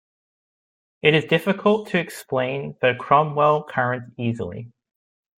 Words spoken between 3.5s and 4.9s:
current easily.